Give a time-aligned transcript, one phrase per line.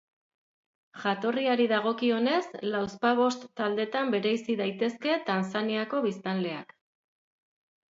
[1.01, 2.39] Jatorriari dagokionez,
[2.77, 6.77] lauzpabost taldetan bereizi daitezke Tanzaniako biztanleak.